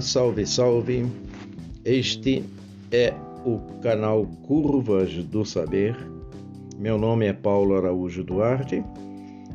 Salve, 0.00 0.46
salve. 0.46 1.04
Este 1.84 2.42
é 2.90 3.12
o 3.44 3.58
canal 3.80 4.26
Curvas 4.46 5.12
do 5.24 5.44
Saber. 5.44 5.94
Meu 6.78 6.96
nome 6.98 7.26
é 7.26 7.32
Paulo 7.32 7.76
Araújo 7.76 8.24
Duarte, 8.24 8.82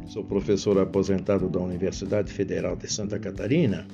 sou 0.08 0.24
professor 0.24 0.80
aposentado 0.80 1.50
da 1.50 1.60
Universidade 1.60 2.32
Federal 2.32 2.76
de 2.76 2.92
Santa 2.92 3.20
Catarina 3.20 3.88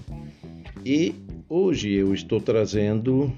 e 0.85 1.13
hoje 1.49 1.91
eu 1.91 2.13
estou 2.13 2.39
trazendo 2.39 3.33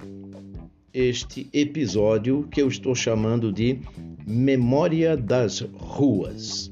este 0.93 1.49
episódio 1.53 2.45
que 2.51 2.61
eu 2.61 2.67
estou 2.67 2.93
chamando 2.93 3.51
de 3.53 3.79
Memória 4.25 5.15
das 5.15 5.61
Ruas. 5.61 6.69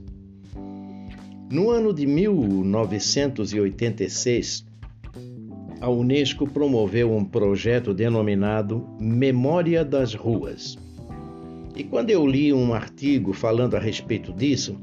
No 1.50 1.70
ano 1.70 1.94
de 1.94 2.06
1986, 2.06 4.65
a 5.86 5.88
Unesco 5.88 6.48
promoveu 6.48 7.16
um 7.16 7.24
projeto 7.24 7.94
denominado 7.94 8.84
Memória 9.00 9.86
das 9.86 10.16
Ruas. 10.16 10.76
E 11.76 11.84
quando 11.84 12.10
eu 12.10 12.26
li 12.26 12.52
um 12.52 12.74
artigo 12.74 13.34
falando 13.34 13.76
a 13.76 13.80
respeito 13.80 14.34
disso, 14.34 14.76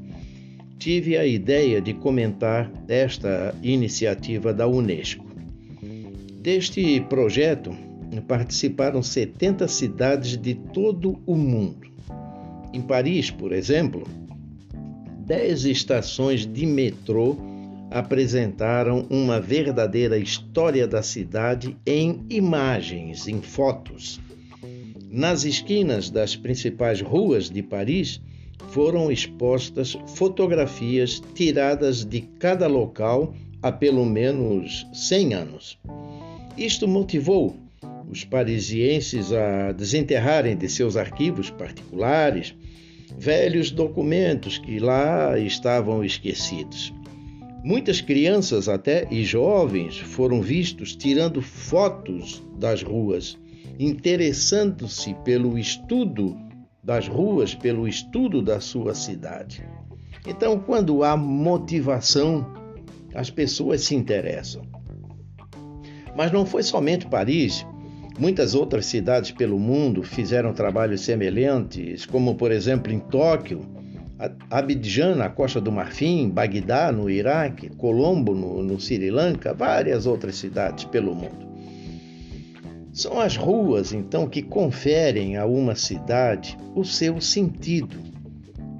tive 0.79 1.17
a 1.17 1.25
ideia 1.25 1.81
de 1.81 1.93
comentar 1.93 2.71
esta 2.87 3.53
iniciativa 3.61 4.53
da 4.53 4.65
Unesco. 4.65 5.25
Deste 6.41 7.01
projeto 7.09 7.75
participaram 8.25 9.03
70 9.03 9.67
cidades 9.67 10.37
de 10.37 10.55
todo 10.55 11.19
o 11.25 11.35
mundo. 11.35 11.85
Em 12.71 12.81
Paris, 12.81 13.29
por 13.29 13.51
exemplo, 13.51 14.07
10 15.25 15.65
estações 15.65 16.45
de 16.45 16.65
metrô 16.65 17.35
apresentaram 17.93 19.05
uma 19.07 19.39
verdadeira 19.39 20.17
história 20.17 20.87
da 20.87 21.03
cidade 21.03 21.77
em 21.85 22.25
imagens, 22.27 23.27
em 23.27 23.39
fotos. 23.39 24.19
Nas 25.11 25.45
esquinas 25.45 26.09
das 26.09 26.35
principais 26.35 27.01
ruas 27.01 27.51
de 27.51 27.61
Paris 27.61 28.19
foram 28.69 29.11
expostas 29.11 29.95
fotografias 30.15 31.21
tiradas 31.35 32.03
de 32.03 32.21
cada 32.39 32.65
local 32.65 33.35
há 33.61 33.71
pelo 33.71 34.03
menos 34.03 34.87
100 34.91 35.33
anos. 35.35 35.79
Isto 36.57 36.87
motivou 36.87 37.55
os 38.09 38.25
parisienses 38.25 39.31
a 39.31 39.71
desenterrarem 39.71 40.57
de 40.57 40.67
seus 40.67 40.97
arquivos 40.97 41.51
particulares 41.51 42.55
velhos 43.19 43.69
documentos 43.69 44.57
que 44.57 44.79
lá 44.79 45.37
estavam 45.37 46.03
esquecidos. 46.03 46.91
Muitas 47.63 48.01
crianças 48.01 48.67
até 48.67 49.07
e 49.09 49.23
jovens 49.23 49.97
foram 49.97 50.41
vistos 50.41 50.93
tirando 50.97 51.41
fotos 51.41 52.45
das 52.59 52.83
ruas, 52.83 53.37
interessando-se 53.79 55.13
pelo 55.23 55.57
estudo 55.57 56.37
das 56.83 57.07
ruas, 57.07 57.55
pelo 57.55 57.87
estudo 57.87 58.41
da 58.41 58.59
sua 58.59 58.93
cidade. 58.93 59.65
Então, 60.27 60.59
quando 60.59 61.05
há 61.05 61.15
motivação, 61.15 62.45
as 63.15 63.29
pessoas 63.29 63.81
se 63.85 63.95
interessam. 63.95 64.63
Mas 66.17 66.33
não 66.33 66.45
foi 66.45 66.63
somente 66.63 67.07
Paris. 67.07 67.65
Muitas 68.19 68.53
outras 68.55 68.85
cidades 68.87 69.31
pelo 69.31 69.57
mundo 69.57 70.03
fizeram 70.03 70.53
trabalhos 70.53 70.99
semelhantes, 71.01 72.05
como 72.05 72.35
por 72.35 72.51
exemplo 72.51 72.91
em 72.91 72.99
Tóquio, 72.99 73.61
Abidjan, 74.49 75.15
na 75.15 75.29
Costa 75.29 75.59
do 75.59 75.71
Marfim, 75.71 76.29
Bagdá, 76.29 76.91
no 76.91 77.09
Iraque, 77.09 77.69
Colombo, 77.69 78.33
no, 78.33 78.63
no 78.63 78.79
Sri 78.79 79.09
Lanka, 79.09 79.53
várias 79.53 80.05
outras 80.05 80.35
cidades 80.35 80.85
pelo 80.85 81.13
mundo. 81.15 81.51
São 82.93 83.19
as 83.19 83.35
ruas, 83.35 83.91
então, 83.91 84.27
que 84.27 84.41
conferem 84.41 85.35
a 85.35 85.45
uma 85.45 85.75
cidade 85.75 86.57
o 86.75 86.83
seu 86.83 87.19
sentido. 87.19 87.97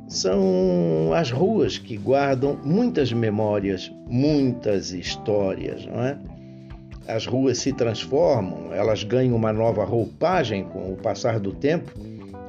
São 0.08 1.12
as 1.16 1.32
ruas 1.32 1.80
que 1.80 1.98
guardam 1.98 2.60
muitas 2.64 3.12
memórias, 3.12 3.92
muitas 4.08 4.92
histórias, 4.92 5.86
não 5.88 6.04
é? 6.04 6.18
As 7.08 7.26
ruas 7.26 7.58
se 7.58 7.74
transformam, 7.74 8.72
elas 8.72 9.04
ganham 9.04 9.36
uma 9.36 9.52
nova 9.52 9.84
roupagem 9.84 10.64
com 10.66 10.94
o 10.94 10.96
passar 10.96 11.40
do 11.40 11.52
tempo 11.52 11.92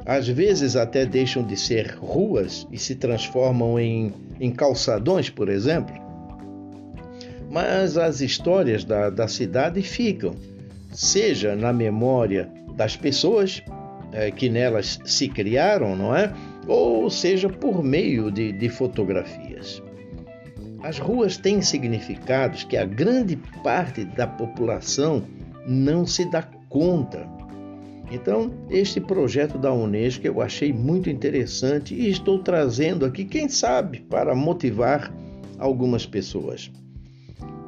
às 0.06 0.28
vezes 0.28 0.76
até 0.76 1.06
deixam 1.06 1.42
de 1.42 1.56
ser 1.56 1.96
ruas 1.98 2.66
e 2.70 2.78
se 2.78 2.94
transformam 2.94 3.78
em, 3.78 4.12
em 4.38 4.50
calçadões, 4.50 5.30
por 5.30 5.48
exemplo. 5.48 5.94
Mas 7.50 7.96
as 7.96 8.20
histórias 8.20 8.84
da, 8.84 9.08
da 9.08 9.28
cidade 9.28 9.80
ficam, 9.80 10.34
seja 10.92 11.56
na 11.56 11.72
memória 11.72 12.50
das 12.76 12.96
pessoas 12.96 13.62
é, 14.12 14.30
que 14.30 14.48
nelas 14.48 14.98
se 15.04 15.28
criaram, 15.28 15.96
não 15.96 16.14
é? 16.14 16.32
Ou 16.66 17.08
seja, 17.08 17.48
por 17.48 17.82
meio 17.82 18.30
de, 18.30 18.52
de 18.52 18.68
fotografias. 18.68 19.82
As 20.82 20.98
ruas 20.98 21.38
têm 21.38 21.62
significados 21.62 22.64
que 22.64 22.76
a 22.76 22.84
grande 22.84 23.36
parte 23.62 24.04
da 24.04 24.26
população 24.26 25.24
não 25.66 26.06
se 26.06 26.30
dá 26.30 26.42
conta 26.68 27.26
então, 28.14 28.52
este 28.70 29.00
projeto 29.00 29.58
da 29.58 29.72
Unesco 29.72 30.24
eu 30.24 30.40
achei 30.40 30.72
muito 30.72 31.10
interessante 31.10 31.94
e 31.94 32.08
estou 32.08 32.38
trazendo 32.38 33.04
aqui, 33.04 33.24
quem 33.24 33.48
sabe, 33.48 34.00
para 34.08 34.36
motivar 34.36 35.12
algumas 35.58 36.06
pessoas. 36.06 36.70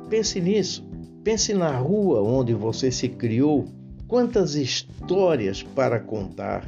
Pense 0.09 0.41
nisso, 0.41 0.89
pense 1.25 1.53
na 1.53 1.77
rua 1.77 2.23
onde 2.23 2.55
você 2.55 2.93
se 2.93 3.09
criou, 3.09 3.67
quantas 4.07 4.55
histórias 4.55 5.65
para 5.65 5.99
contar. 5.99 6.65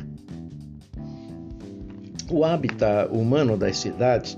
O 2.29 2.45
hábitat 2.45 3.09
humano 3.13 3.57
das 3.57 3.79
cidades, 3.79 4.37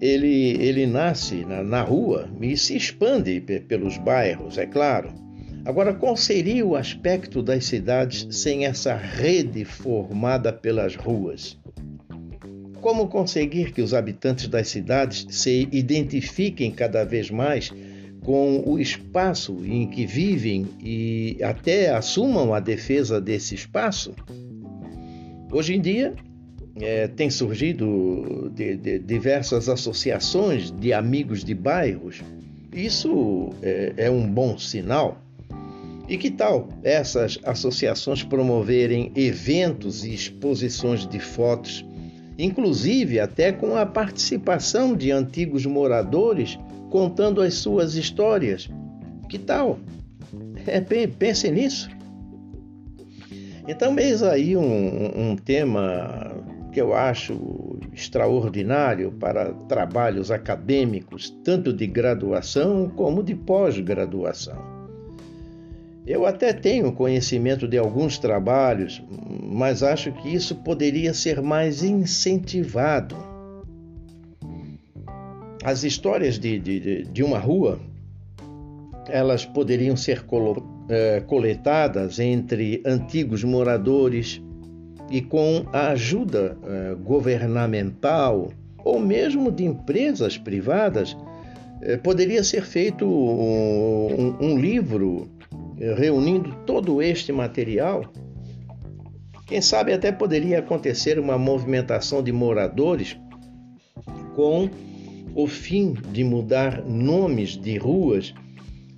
ele, 0.00 0.50
ele 0.62 0.86
nasce 0.86 1.46
na, 1.46 1.62
na 1.62 1.80
rua 1.80 2.28
e 2.42 2.56
se 2.58 2.76
expande 2.76 3.40
pelos 3.40 3.96
bairros, 3.96 4.58
é 4.58 4.66
claro 4.66 5.25
Agora, 5.66 5.92
qual 5.92 6.16
seria 6.16 6.64
o 6.64 6.76
aspecto 6.76 7.42
das 7.42 7.64
cidades 7.64 8.28
sem 8.30 8.66
essa 8.66 8.94
rede 8.94 9.64
formada 9.64 10.52
pelas 10.52 10.94
ruas? 10.94 11.58
Como 12.80 13.08
conseguir 13.08 13.72
que 13.72 13.82
os 13.82 13.92
habitantes 13.92 14.46
das 14.46 14.68
cidades 14.68 15.26
se 15.28 15.68
identifiquem 15.72 16.70
cada 16.70 17.02
vez 17.02 17.32
mais 17.32 17.72
com 18.24 18.62
o 18.64 18.78
espaço 18.78 19.58
em 19.64 19.88
que 19.88 20.06
vivem 20.06 20.68
e 20.80 21.36
até 21.42 21.90
assumam 21.90 22.54
a 22.54 22.60
defesa 22.60 23.20
desse 23.20 23.56
espaço? 23.56 24.14
Hoje 25.50 25.74
em 25.74 25.80
dia, 25.80 26.14
é, 26.80 27.08
tem 27.08 27.28
surgido 27.28 28.52
de, 28.54 28.76
de 28.76 28.98
diversas 29.00 29.68
associações 29.68 30.70
de 30.70 30.92
amigos 30.92 31.42
de 31.42 31.54
bairros. 31.54 32.22
Isso 32.72 33.50
é, 33.60 33.94
é 33.96 34.10
um 34.10 34.30
bom 34.30 34.56
sinal 34.56 35.25
e 36.08 36.16
que 36.16 36.30
tal 36.30 36.68
essas 36.82 37.38
associações 37.44 38.22
promoverem 38.22 39.10
eventos 39.14 40.04
e 40.04 40.14
exposições 40.14 41.06
de 41.06 41.18
fotos, 41.18 41.84
inclusive 42.38 43.18
até 43.18 43.52
com 43.52 43.76
a 43.76 43.84
participação 43.84 44.94
de 44.94 45.10
antigos 45.10 45.66
moradores 45.66 46.58
contando 46.90 47.40
as 47.40 47.54
suas 47.54 47.94
histórias? 47.94 48.68
Que 49.28 49.38
tal? 49.38 49.78
É, 50.66 50.80
pense 51.06 51.50
nisso. 51.50 51.90
Então, 53.68 53.98
eis 53.98 54.22
aí 54.22 54.56
um, 54.56 55.32
um 55.32 55.36
tema 55.36 56.44
que 56.72 56.80
eu 56.80 56.94
acho 56.94 57.78
extraordinário 57.92 59.10
para 59.12 59.52
trabalhos 59.66 60.30
acadêmicos, 60.30 61.30
tanto 61.42 61.72
de 61.72 61.86
graduação 61.86 62.88
como 62.90 63.22
de 63.22 63.34
pós-graduação. 63.34 64.75
Eu 66.06 66.24
até 66.24 66.52
tenho 66.52 66.92
conhecimento 66.92 67.66
de 67.66 67.76
alguns 67.76 68.16
trabalhos, 68.16 69.02
mas 69.42 69.82
acho 69.82 70.12
que 70.12 70.32
isso 70.32 70.54
poderia 70.54 71.12
ser 71.12 71.42
mais 71.42 71.82
incentivado. 71.82 73.16
As 75.64 75.82
histórias 75.82 76.38
de, 76.38 76.60
de, 76.60 77.02
de 77.02 77.24
uma 77.24 77.40
rua, 77.40 77.80
elas 79.08 79.44
poderiam 79.44 79.96
ser 79.96 80.24
é, 80.88 81.20
coletadas 81.26 82.20
entre 82.20 82.80
antigos 82.86 83.42
moradores 83.42 84.40
e 85.10 85.20
com 85.20 85.66
a 85.72 85.88
ajuda 85.88 86.56
é, 86.62 86.94
governamental 86.94 88.52
ou 88.84 89.00
mesmo 89.00 89.50
de 89.50 89.64
empresas 89.64 90.38
privadas, 90.38 91.16
é, 91.82 91.96
poderia 91.96 92.44
ser 92.44 92.62
feito 92.62 93.04
um, 93.04 94.36
um, 94.40 94.52
um 94.52 94.58
livro 94.58 95.28
reunindo 95.78 96.54
todo 96.66 97.02
este 97.02 97.32
material, 97.32 98.10
quem 99.46 99.60
sabe 99.60 99.92
até 99.92 100.10
poderia 100.10 100.58
acontecer 100.58 101.18
uma 101.18 101.38
movimentação 101.38 102.22
de 102.22 102.32
moradores 102.32 103.16
com 104.34 104.68
o 105.34 105.46
fim 105.46 105.92
de 106.12 106.24
mudar 106.24 106.82
nomes 106.84 107.50
de 107.50 107.76
ruas 107.76 108.34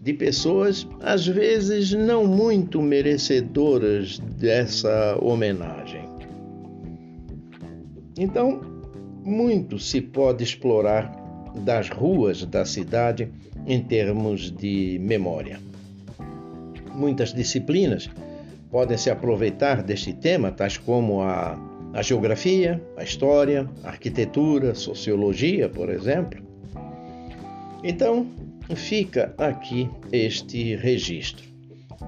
de 0.00 0.14
pessoas, 0.14 0.86
às 1.02 1.26
vezes 1.26 1.92
não 1.92 2.26
muito 2.26 2.80
merecedoras 2.80 4.18
dessa 4.18 5.18
homenagem. 5.20 6.02
Então, 8.16 8.60
muito 9.24 9.78
se 9.78 10.00
pode 10.00 10.42
explorar 10.42 11.12
das 11.64 11.90
ruas 11.90 12.44
da 12.46 12.64
cidade 12.64 13.30
em 13.66 13.82
termos 13.82 14.50
de 14.50 14.98
memória. 15.00 15.67
Muitas 16.98 17.32
disciplinas 17.32 18.10
podem 18.72 18.98
se 18.98 19.08
aproveitar 19.08 19.84
deste 19.84 20.12
tema, 20.12 20.50
tais 20.50 20.76
como 20.76 21.22
a, 21.22 21.56
a 21.94 22.02
geografia, 22.02 22.82
a 22.96 23.04
história, 23.04 23.70
a 23.84 23.88
arquitetura, 23.88 24.74
sociologia, 24.74 25.68
por 25.68 25.90
exemplo. 25.90 26.42
Então, 27.84 28.26
fica 28.74 29.32
aqui 29.38 29.88
este 30.10 30.74
registro. 30.74 31.46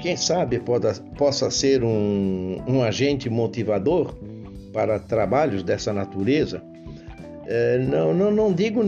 Quem 0.01 0.17
sabe 0.17 0.59
pode, 0.59 1.01
possa 1.17 1.51
ser 1.53 1.85
um, 1.85 2.61
um 2.67 2.83
agente 2.83 3.31
motivador 3.31 4.15
para 4.73 4.99
trabalhos 4.99 5.63
dessa 5.63 5.93
natureza. 5.93 6.61
É, 7.53 7.79
não, 7.79 8.15
não, 8.15 8.31
não 8.31 8.53
digo 8.53 8.81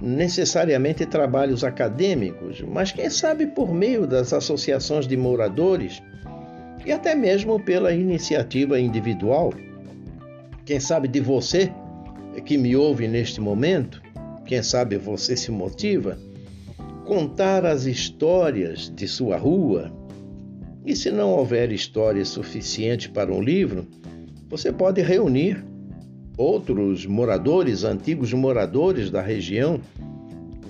necessariamente 0.00 1.04
trabalhos 1.04 1.64
acadêmicos, 1.64 2.62
mas 2.62 2.92
quem 2.92 3.10
sabe 3.10 3.44
por 3.44 3.74
meio 3.74 4.06
das 4.06 4.32
associações 4.32 5.04
de 5.04 5.16
moradores 5.16 6.00
e 6.86 6.92
até 6.92 7.16
mesmo 7.16 7.58
pela 7.58 7.92
iniciativa 7.92 8.78
individual. 8.78 9.52
Quem 10.64 10.78
sabe 10.78 11.08
de 11.08 11.18
você 11.18 11.72
que 12.44 12.56
me 12.56 12.76
ouve 12.76 13.08
neste 13.08 13.40
momento, 13.40 14.00
quem 14.46 14.62
sabe 14.62 14.96
você 14.96 15.36
se 15.36 15.50
motiva 15.50 16.16
contar 17.04 17.66
as 17.66 17.84
histórias 17.84 18.92
de 18.94 19.08
sua 19.08 19.36
rua. 19.36 19.90
E 20.86 20.94
se 20.94 21.10
não 21.10 21.32
houver 21.32 21.72
história 21.72 22.24
suficiente 22.24 23.08
para 23.08 23.34
um 23.34 23.42
livro, 23.42 23.88
você 24.48 24.70
pode 24.70 25.02
reunir 25.02 25.64
outros 26.38 27.04
moradores, 27.04 27.82
antigos 27.82 28.32
moradores 28.32 29.10
da 29.10 29.20
região, 29.20 29.80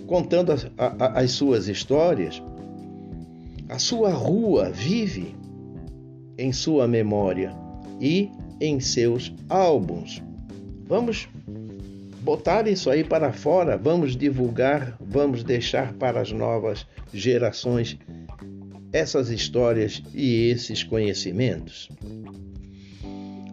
contando 0.07 0.51
as, 0.51 0.67
a, 0.79 1.21
as 1.21 1.33
suas 1.33 1.69
histórias. 1.69 2.43
A 3.69 3.79
sua 3.79 4.11
rua 4.11 4.71
vive 4.71 5.37
em 6.39 6.51
sua 6.53 6.89
memória 6.89 7.55
e 8.01 8.31
em 8.59 8.81
seus 8.81 9.33
álbuns. 9.49 10.23
Vamos 10.87 11.29
botar 12.23 12.67
isso 12.67 12.89
aí 12.89 13.05
para 13.05 13.33
fora, 13.33 13.77
vamos 13.77 14.17
divulgar, 14.17 14.97
vamos 15.01 15.45
deixar 15.45 15.93
para 15.93 16.21
as 16.21 16.33
novas 16.33 16.87
gerações 17.13 17.99
essas 18.91 19.29
histórias 19.29 20.03
e 20.15 20.49
esses 20.49 20.83
conhecimentos. 20.83 21.91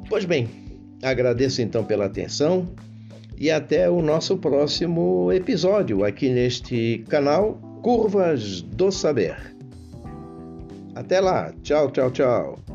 Pois 0.07 0.23
bem, 0.23 0.64
agradeço 1.09 1.61
então 1.61 1.83
pela 1.83 2.05
atenção 2.05 2.67
e 3.37 3.51
até 3.51 3.89
o 3.89 4.01
nosso 4.01 4.37
próximo 4.37 5.31
episódio 5.31 6.03
aqui 6.03 6.29
neste 6.29 7.03
canal 7.09 7.53
Curvas 7.81 8.61
do 8.61 8.91
Saber. 8.91 9.55
Até 10.95 11.19
lá, 11.19 11.53
tchau, 11.61 11.91
tchau, 11.91 12.09
tchau. 12.11 12.74